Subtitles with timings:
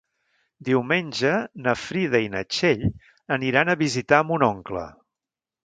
[0.69, 1.33] Diumenge
[1.65, 2.83] na Frida i na Txell
[3.39, 4.91] aniran a visitar mon oncle.